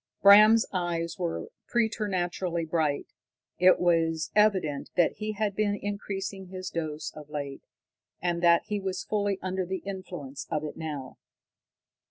[0.23, 3.05] Bram's eyes were preternaturally bright.
[3.59, 7.61] It was evident that he had been increasing his dose of late,
[8.19, 11.19] and that he was fully under the influence of it now.